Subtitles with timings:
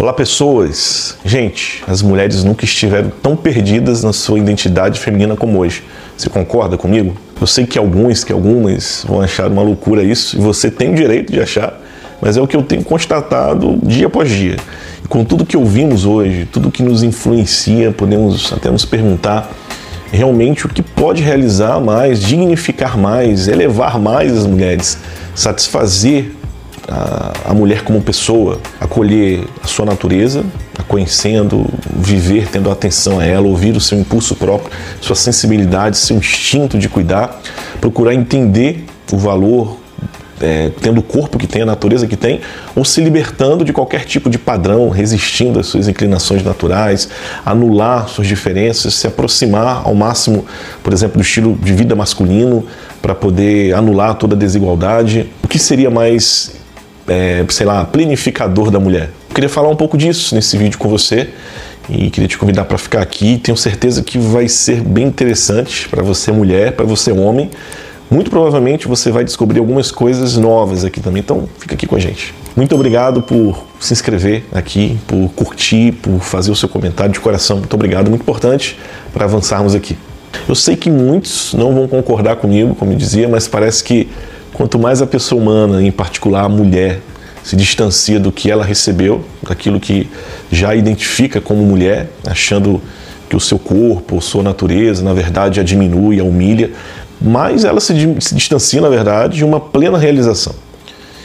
[0.00, 1.18] Olá, pessoas!
[1.24, 5.82] Gente, as mulheres nunca estiveram tão perdidas na sua identidade feminina como hoje.
[6.16, 7.16] Você concorda comigo?
[7.40, 10.94] Eu sei que alguns, que algumas vão achar uma loucura isso, e você tem o
[10.94, 11.76] direito de achar,
[12.22, 14.54] mas é o que eu tenho constatado dia após dia.
[15.04, 19.50] E com tudo que ouvimos hoje, tudo que nos influencia, podemos até nos perguntar
[20.12, 24.96] realmente o que pode realizar mais, dignificar mais, elevar mais as mulheres,
[25.34, 26.37] satisfazer
[26.88, 30.44] a, a mulher como pessoa, acolher a sua natureza,
[30.78, 34.70] a conhecendo, viver tendo atenção a ela, ouvir o seu impulso próprio,
[35.00, 37.40] sua sensibilidade, seu instinto de cuidar,
[37.80, 39.78] procurar entender o valor,
[40.40, 42.40] é, tendo o corpo que tem, a natureza que tem,
[42.74, 47.08] ou se libertando de qualquer tipo de padrão, resistindo às suas inclinações naturais,
[47.44, 50.46] anular suas diferenças, se aproximar ao máximo,
[50.82, 52.64] por exemplo, do estilo de vida masculino,
[53.02, 55.28] para poder anular toda a desigualdade.
[55.42, 56.58] O que seria mais
[57.08, 59.10] é, sei lá, planificador da mulher.
[59.28, 61.28] Eu queria falar um pouco disso nesse vídeo com você
[61.88, 63.38] e queria te convidar para ficar aqui.
[63.38, 67.50] Tenho certeza que vai ser bem interessante para você mulher, para você homem.
[68.10, 71.98] Muito provavelmente você vai descobrir algumas coisas novas aqui também, então fica aqui com a
[71.98, 72.34] gente.
[72.56, 77.58] Muito obrigado por se inscrever aqui, por curtir, por fazer o seu comentário de coração.
[77.58, 78.78] Muito obrigado, muito importante
[79.12, 79.96] para avançarmos aqui.
[80.48, 84.08] Eu sei que muitos não vão concordar comigo, como eu dizia, mas parece que
[84.58, 86.98] Quanto mais a pessoa humana, em particular a mulher,
[87.44, 90.10] se distancia do que ela recebeu, daquilo que
[90.50, 92.82] já identifica como mulher, achando
[93.30, 96.72] que o seu corpo, sua natureza, na verdade, a diminui, a humilha,
[97.20, 100.56] mais ela se, se distancia, na verdade, de uma plena realização.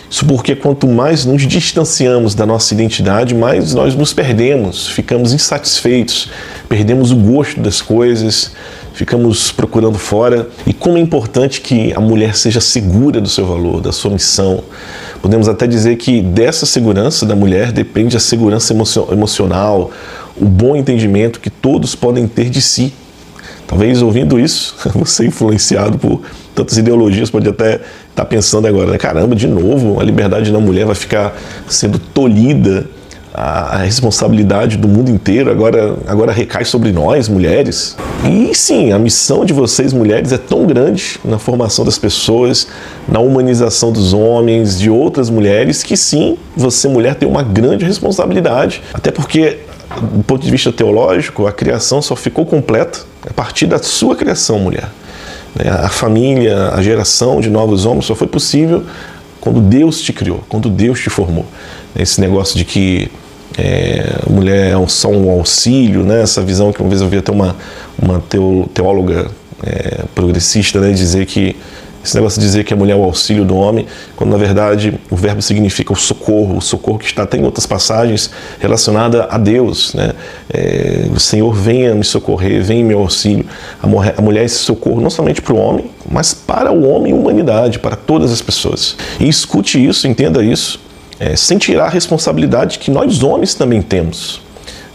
[0.07, 6.29] Isso porque quanto mais nos distanciamos da nossa identidade, mais nós nos perdemos, ficamos insatisfeitos,
[6.69, 8.51] perdemos o gosto das coisas,
[8.93, 10.47] ficamos procurando fora.
[10.65, 14.63] E como é importante que a mulher seja segura do seu valor, da sua missão.
[15.21, 18.73] Podemos até dizer que dessa segurança da mulher depende a segurança
[19.11, 19.91] emocional,
[20.35, 22.93] o bom entendimento que todos podem ter de si.
[23.67, 26.21] Talvez ouvindo isso, você influenciado por
[26.53, 27.83] tantas ideologias pode até estar
[28.15, 28.97] tá pensando agora, né?
[28.97, 31.35] caramba, de novo, a liberdade da mulher vai ficar
[31.67, 32.87] sendo tolhida,
[33.33, 37.97] a, responsabilidade do mundo inteiro agora, agora recai sobre nós, mulheres.
[38.23, 42.67] E sim, a missão de vocês, mulheres, é tão grande na formação das pessoas,
[43.07, 48.83] na humanização dos homens, de outras mulheres, que sim, você, mulher, tem uma grande responsabilidade.
[48.93, 49.57] Até porque,
[49.99, 54.59] do ponto de vista teológico, a criação só ficou completa a partir da sua criação,
[54.59, 54.89] mulher.
[55.55, 55.69] Né?
[55.69, 58.83] A família, a geração de novos homens só foi possível
[59.41, 61.45] quando Deus te criou, quando Deus te formou.
[61.95, 63.11] Esse negócio de que
[63.57, 66.21] é, mulher é só um auxílio, né?
[66.21, 67.55] essa visão que uma vez eu vi até uma,
[68.01, 68.21] uma
[68.73, 69.29] teóloga
[69.63, 70.91] é, progressista né?
[70.91, 71.55] dizer que
[72.03, 73.87] esse negócio de dizer que a mulher é o auxílio do homem,
[74.17, 77.65] quando na verdade o verbo significa o socorro, o socorro que está até em outras
[77.65, 79.93] passagens relacionada a Deus.
[79.93, 80.11] Né?
[80.53, 83.45] É, o Senhor venha me socorrer, venha em meu auxílio.
[83.81, 86.85] A, mulher, a mulher é esse socorro não somente para o homem, mas para o
[86.89, 88.97] homem e a humanidade, para todas as pessoas.
[89.17, 90.81] E escute isso, entenda isso,
[91.19, 94.41] é, sem tirar a responsabilidade que nós homens também temos.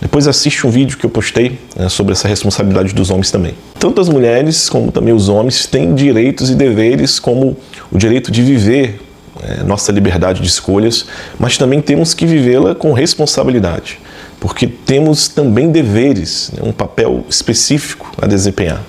[0.00, 3.54] Depois assiste um vídeo que eu postei né, sobre essa responsabilidade dos homens também.
[3.78, 7.56] Tanto as mulheres como também os homens têm direitos e deveres, como
[7.90, 9.00] o direito de viver
[9.42, 11.06] é, nossa liberdade de escolhas,
[11.38, 13.98] mas também temos que vivê-la com responsabilidade,
[14.40, 18.82] porque temos também deveres, né, um papel específico a desempenhar.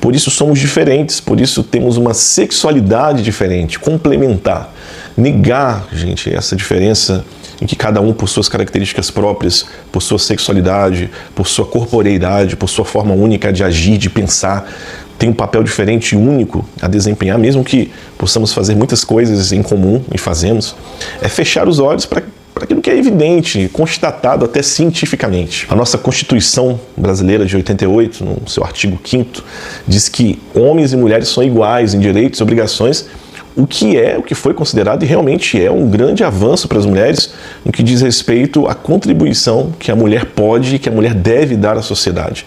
[0.00, 4.72] Por isso somos diferentes, por isso temos uma sexualidade diferente, complementar.
[5.16, 7.24] Negar, gente, essa diferença
[7.60, 12.68] em que cada um, por suas características próprias, por sua sexualidade, por sua corporeidade, por
[12.68, 14.70] sua forma única de agir, de pensar,
[15.18, 19.62] tem um papel diferente e único a desempenhar, mesmo que possamos fazer muitas coisas em
[19.62, 20.76] comum e fazemos,
[21.20, 22.22] é fechar os olhos para
[22.58, 25.64] para aquilo que é evidente, constatado até cientificamente.
[25.70, 29.44] A nossa Constituição brasileira de 88, no seu artigo 5
[29.86, 33.06] diz que homens e mulheres são iguais em direitos e obrigações
[33.54, 36.86] o que é, o que foi considerado e realmente é um grande avanço para as
[36.86, 37.32] mulheres
[37.64, 41.56] no que diz respeito à contribuição que a mulher pode e que a mulher deve
[41.56, 42.46] dar à sociedade.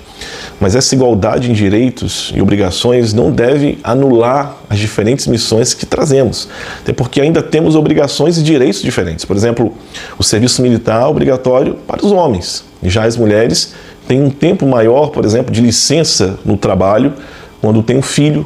[0.61, 6.47] Mas essa igualdade em direitos e obrigações não deve anular as diferentes missões que trazemos,
[6.79, 9.25] até porque ainda temos obrigações e direitos diferentes.
[9.25, 9.73] Por exemplo,
[10.19, 13.73] o serviço militar obrigatório para os homens, já as mulheres
[14.07, 17.13] têm um tempo maior, por exemplo, de licença no trabalho
[17.59, 18.45] quando tem um filho,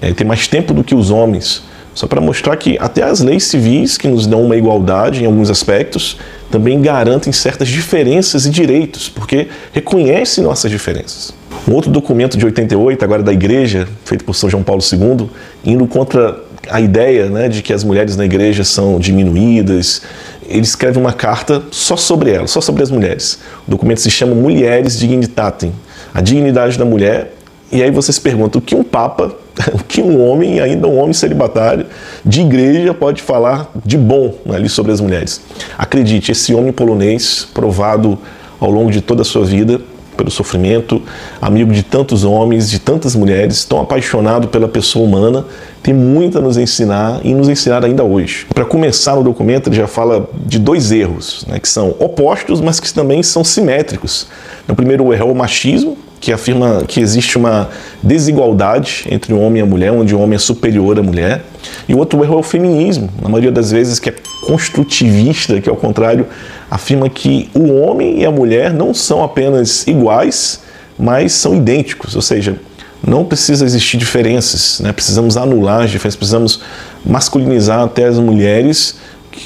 [0.00, 1.62] é, tem mais tempo do que os homens.
[1.94, 5.48] Só para mostrar que até as leis civis, que nos dão uma igualdade em alguns
[5.48, 6.16] aspectos,
[6.50, 11.41] também garantem certas diferenças e direitos, porque reconhecem nossas diferenças.
[11.70, 15.28] Outro documento de 88, agora da Igreja, feito por São João Paulo II,
[15.64, 20.02] indo contra a ideia né, de que as mulheres na igreja são diminuídas,
[20.48, 23.38] ele escreve uma carta só sobre ela, só sobre as mulheres.
[23.66, 25.72] O documento se chama Mulheres Dignitatem,
[26.12, 27.34] a dignidade da mulher.
[27.70, 29.34] E aí você se pergunta, o que um papa,
[29.72, 31.86] o que um homem, ainda um homem celibatário,
[32.24, 35.40] de igreja pode falar de bom ali sobre as mulheres?
[35.78, 38.18] Acredite, esse homem polonês, provado
[38.60, 39.80] ao longo de toda a sua vida,
[40.22, 41.02] pelo sofrimento,
[41.40, 45.44] amigo de tantos homens, de tantas mulheres, tão apaixonado pela pessoa humana,
[45.82, 48.46] tem muito a nos ensinar e nos ensinar ainda hoje.
[48.54, 52.78] Para começar no documento, ele já fala de dois erros, né, que são opostos, mas
[52.78, 54.28] que também são simétricos.
[54.68, 57.68] O primeiro erro é o machismo, que afirma que existe uma
[58.00, 61.44] desigualdade entre o homem e a mulher, onde o homem é superior à mulher.
[61.88, 64.14] E o outro erro é o feminismo, na maioria das vezes que é
[64.46, 66.26] construtivista, que ao contrário
[66.70, 70.60] afirma que o homem e a mulher não são apenas iguais,
[70.96, 72.56] mas são idênticos, ou seja,
[73.04, 74.92] não precisa existir diferenças, né?
[74.92, 76.60] precisamos anular as diferenças, precisamos
[77.04, 78.94] masculinizar até as mulheres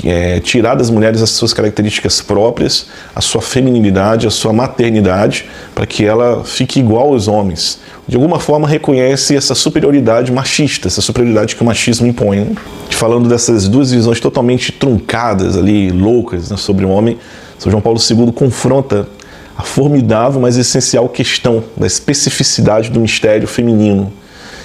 [0.04, 5.86] é, tirar das mulheres as suas características próprias, a sua feminilidade, a sua maternidade, para
[5.86, 7.78] que ela fique igual aos homens.
[8.06, 12.40] De alguma forma reconhece essa superioridade machista, essa superioridade que o machismo impõe.
[12.40, 12.54] Né?
[12.90, 17.18] Falando dessas duas visões totalmente truncadas ali, loucas, né, sobre o homem,
[17.58, 19.08] São João Paulo II confronta
[19.56, 24.12] a formidável, mas essencial questão da especificidade do mistério feminino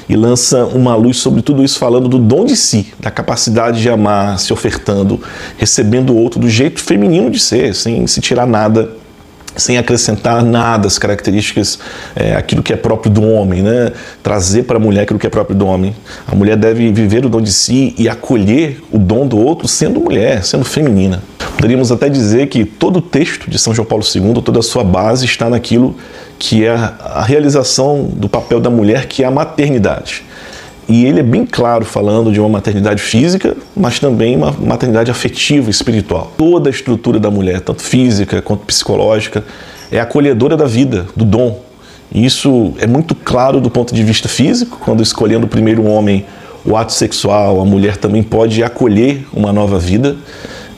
[0.08, 3.90] e lança uma luz sobre tudo isso, falando do dom de si, da capacidade de
[3.90, 5.22] amar, se ofertando,
[5.58, 8.90] recebendo o outro do jeito feminino de ser, sem se tirar nada
[9.56, 11.80] sem acrescentar nada as características,
[12.16, 13.92] é, aquilo que é próprio do homem, né?
[14.24, 15.96] trazer para a mulher aquilo que é próprio do homem.
[16.28, 20.00] A mulher deve viver o dom de si e acolher o dom do outro sendo
[20.00, 21.22] mulher, sendo feminina.
[21.56, 24.84] Poderíamos até dizer que todo o texto de São João Paulo II, toda a sua
[24.84, 25.96] base está naquilo
[26.40, 30.24] que é a realização do papel da mulher, que é a maternidade.
[30.92, 35.70] E ele é bem claro falando de uma maternidade física, mas também uma maternidade afetiva,
[35.70, 36.34] espiritual.
[36.38, 39.42] Toda a estrutura da mulher, tanto física quanto psicológica,
[39.90, 41.62] é acolhedora da vida, do dom.
[42.14, 46.26] E isso é muito claro do ponto de vista físico, quando escolhendo o primeiro homem
[46.66, 50.18] o ato sexual, a mulher também pode acolher uma nova vida,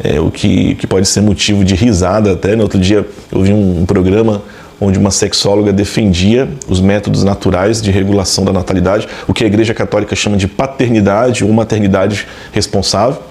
[0.04, 2.56] é, o que, que pode ser motivo de risada até.
[2.56, 4.44] No outro dia eu vi um, um programa
[4.84, 9.74] onde uma sexóloga defendia os métodos naturais de regulação da natalidade, o que a Igreja
[9.74, 13.22] Católica chama de paternidade ou maternidade responsável.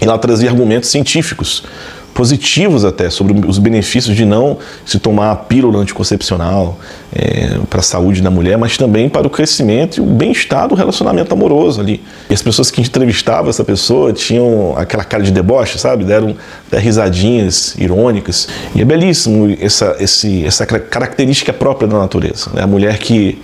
[0.00, 1.62] E ela trazia argumentos científicos,
[2.20, 6.78] positivos até, sobre os benefícios de não se tomar a pílula anticoncepcional
[7.10, 10.74] é, para a saúde da mulher, mas também para o crescimento e o bem-estar do
[10.74, 12.02] relacionamento amoroso ali.
[12.28, 16.04] E as pessoas que entrevistavam essa pessoa tinham aquela cara de deboche, sabe?
[16.04, 16.36] Deram
[16.70, 18.48] risadinhas irônicas.
[18.74, 22.50] E é belíssimo essa, esse, essa característica própria da natureza.
[22.52, 22.62] Né?
[22.62, 23.40] A mulher que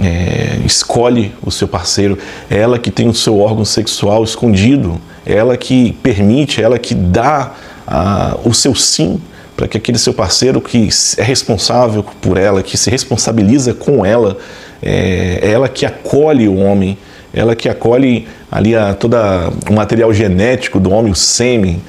[0.00, 2.16] é, escolhe o seu parceiro,
[2.48, 7.52] ela que tem o seu órgão sexual escondido, ela que permite, ela que dá
[8.44, 9.20] o seu sim
[9.56, 14.36] para que aquele seu parceiro que é responsável por ela, que se responsabiliza com ela,
[14.82, 16.98] é, é ela que acolhe o homem,
[17.32, 21.80] ela que acolhe ali a, toda o material genético do homem, o sêmen.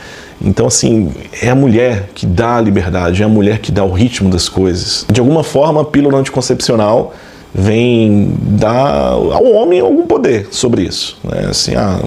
[0.42, 1.12] Então, assim,
[1.42, 4.50] é a mulher que dá a liberdade, é a mulher que dá o ritmo das
[4.50, 5.06] coisas.
[5.12, 7.14] De alguma forma, a pílula anticoncepcional
[7.58, 11.18] vem dar ao homem algum poder sobre isso.
[11.24, 11.48] Né?
[11.50, 12.02] Assim, ah,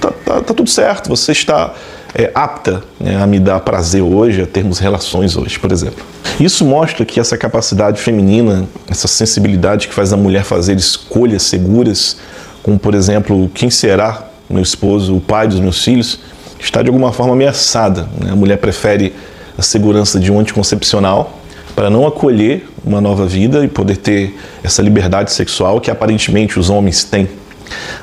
[0.00, 1.74] tá, tá, tá tudo certo, você está
[2.14, 6.04] é, apta né, a me dar prazer hoje, a termos relações hoje, por exemplo.
[6.38, 12.18] Isso mostra que essa capacidade feminina, essa sensibilidade que faz a mulher fazer escolhas seguras,
[12.62, 16.20] como por exemplo, quem será meu esposo, o pai dos meus filhos,
[16.60, 18.08] está de alguma forma ameaçada.
[18.20, 18.30] Né?
[18.30, 19.12] A mulher prefere
[19.58, 21.40] a segurança de um anticoncepcional
[21.74, 26.70] para não acolher uma nova vida e poder ter essa liberdade sexual que aparentemente os
[26.70, 27.28] homens têm.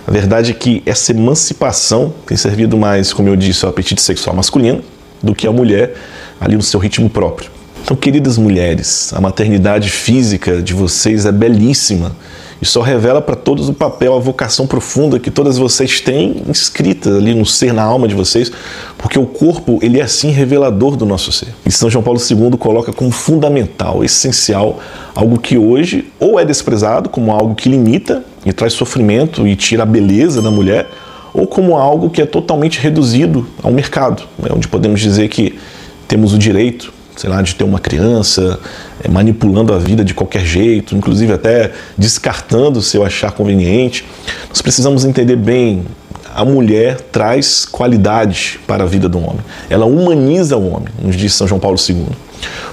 [0.06, 4.36] A verdade é que essa emancipação tem servido mais, como eu disse, ao apetite sexual
[4.36, 4.84] masculino
[5.22, 5.96] do que a mulher
[6.40, 7.50] ali no seu ritmo próprio.
[7.82, 12.13] Então, queridas mulheres, a maternidade física de vocês é belíssima
[12.62, 17.10] e só revela para todos o papel, a vocação profunda que todas vocês têm inscrita
[17.10, 18.51] ali no ser, na alma de vocês,
[18.98, 21.50] porque o corpo ele é assim revelador do nosso ser.
[21.65, 24.79] E São João Paulo II coloca como fundamental, essencial,
[25.13, 29.83] algo que hoje ou é desprezado como algo que limita e traz sofrimento e tira
[29.83, 30.89] a beleza da mulher,
[31.33, 35.57] ou como algo que é totalmente reduzido ao mercado, né, onde podemos dizer que
[36.07, 38.60] temos o direito sei lá, de ter uma criança,
[39.03, 44.05] é, manipulando a vida de qualquer jeito, inclusive até descartando se eu achar conveniente.
[44.50, 45.86] Nós precisamos entender bem
[46.36, 49.41] a mulher traz qualidade para a vida do homem.
[49.70, 52.08] Ela humaniza o homem, nos diz São João Paulo II.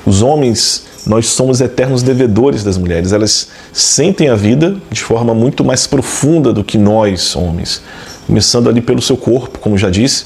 [0.06, 3.12] Os homens, nós somos eternos devedores das mulheres.
[3.12, 7.82] Elas sentem a vida de forma muito mais profunda do que nós, homens.
[8.26, 10.25] Começando ali pelo seu corpo, como já disse,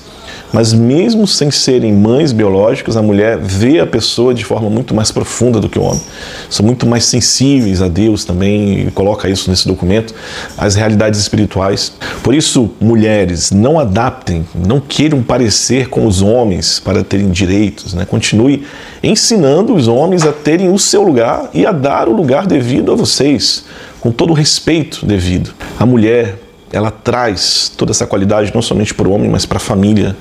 [0.54, 5.11] Mas mesmo sem serem mães biológicas, a mulher vê a pessoa de forma muito mais
[5.11, 6.00] profunda do que o homem.
[6.49, 10.14] São muito mais sensíveis a Deus também, coloca isso nesse documento,
[10.56, 11.94] as realidades espirituais.
[12.23, 18.04] Por isso, mulheres, não adaptem, não queiram parecer com os homens para terem direitos, né?
[18.04, 18.64] Continue
[19.02, 22.94] ensinando os homens a terem o seu lugar e a dar o lugar devido a
[22.94, 23.64] vocês,
[24.00, 25.50] com todo o respeito devido.
[25.80, 26.44] A mulher
[26.75, 30.16] ela traz toda essa qualidade não somente para o homem, mas para a família,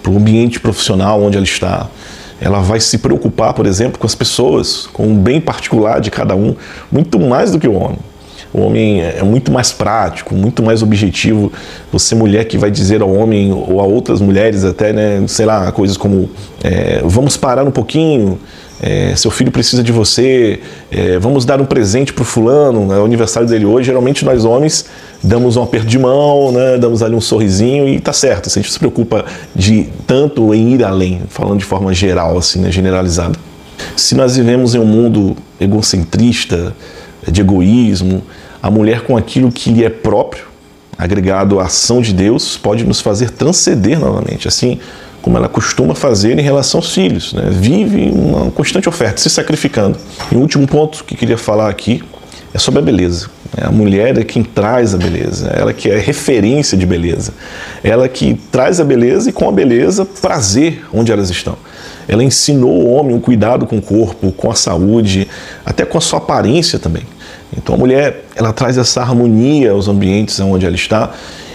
[0.00, 1.88] para o ambiente profissional onde ela está.
[2.40, 6.36] Ela vai se preocupar, por exemplo, com as pessoas, com o bem particular de cada
[6.36, 6.54] um,
[6.92, 7.98] muito mais do que o homem.
[8.54, 11.52] O homem é muito mais prático, muito mais objetivo.
[11.90, 15.72] Você, mulher, que vai dizer ao homem ou a outras mulheres até, né, sei lá,
[15.72, 16.30] coisas como
[16.62, 18.38] é, vamos parar um pouquinho,
[18.80, 22.98] é, seu filho precisa de você, é, vamos dar um presente para o fulano, é
[23.00, 23.86] o aniversário dele hoje.
[23.86, 24.86] Geralmente nós homens
[25.22, 28.48] damos um aperto de mão, né, damos ali um sorrisinho e tá certo.
[28.48, 32.70] A gente se preocupa de tanto em ir além, falando de forma geral, assim, né,
[32.70, 33.38] generalizada.
[33.96, 36.74] Se nós vivemos em um mundo egocentrista,
[37.30, 38.22] de egoísmo,
[38.62, 40.44] a mulher com aquilo que lhe é próprio,
[40.98, 44.48] agregado à ação de Deus, pode nos fazer transcender novamente.
[44.48, 44.78] Assim,
[45.26, 47.32] como ela costuma fazer em relação aos filhos.
[47.32, 47.48] Né?
[47.50, 49.98] Vive uma constante oferta, se sacrificando.
[50.30, 52.00] E o último ponto que queria falar aqui
[52.54, 53.28] é sobre a beleza.
[53.60, 57.34] A mulher é quem traz a beleza, ela que é referência de beleza.
[57.82, 61.56] Ela que traz a beleza e com a beleza prazer onde elas estão.
[62.06, 65.26] Ela ensinou o homem o cuidado com o corpo, com a saúde,
[65.64, 67.02] até com a sua aparência também.
[67.56, 71.10] Então a mulher, ela traz essa harmonia aos ambientes onde ela está.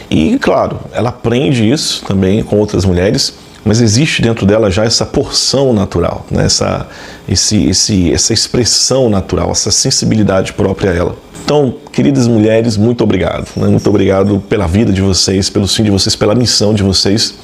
[0.10, 5.06] E, claro, ela aprende isso também com outras mulheres mas existe dentro dela já essa
[5.06, 6.46] porção natural, né?
[6.46, 6.88] essa,
[7.30, 11.15] esse, esse, essa expressão natural, essa sensibilidade própria a ela.
[11.44, 13.48] Então, queridas mulheres, muito obrigado.
[13.56, 13.68] Né?
[13.68, 17.36] Muito obrigado pela vida de vocês, pelo sim de vocês, pela missão de vocês.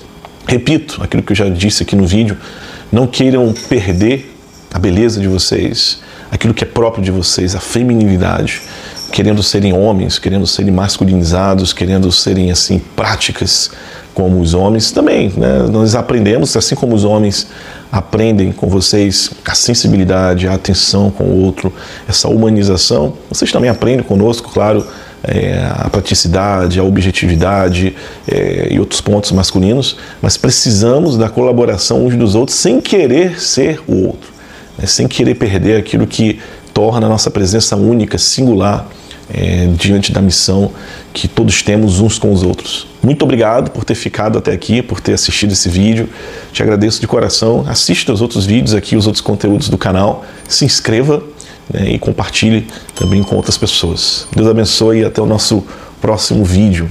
[0.48, 2.38] Repito aquilo que eu já disse aqui no vídeo:
[2.92, 4.34] não queiram perder
[4.74, 6.00] a beleza de vocês,
[6.32, 8.62] aquilo que é próprio de vocês, a feminilidade,
[9.12, 13.72] querendo serem homens, querendo serem masculinizados, querendo serem assim práticas
[14.18, 15.32] como os homens também.
[15.38, 15.68] Né?
[15.72, 17.46] Nós aprendemos, assim como os homens
[17.92, 21.72] aprendem com vocês a sensibilidade, a atenção com o outro,
[22.10, 24.84] essa humanização, vocês também aprendem conosco, claro,
[25.24, 27.96] é, a praticidade, a objetividade
[28.28, 33.80] é, e outros pontos masculinos, mas precisamos da colaboração uns dos outros sem querer ser
[33.88, 34.32] o outro,
[34.80, 34.88] né?
[34.88, 36.40] sem querer perder aquilo que
[36.74, 38.88] torna a nossa presença única, singular
[39.32, 40.72] é, diante da missão
[41.14, 42.88] que todos temos uns com os outros.
[43.08, 46.10] Muito obrigado por ter ficado até aqui, por ter assistido esse vídeo.
[46.52, 47.64] Te agradeço de coração.
[47.66, 50.26] Assista os outros vídeos aqui, os outros conteúdos do canal.
[50.46, 51.24] Se inscreva
[51.74, 54.28] né, e compartilhe também com outras pessoas.
[54.36, 55.64] Deus abençoe e até o nosso
[56.02, 56.90] próximo vídeo.